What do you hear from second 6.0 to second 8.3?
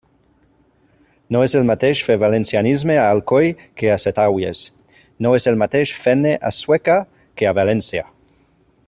fer-ne a Sueca que a València.